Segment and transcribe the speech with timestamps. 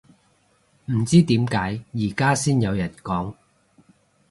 [0.85, 3.35] 唔知點解而家先有人講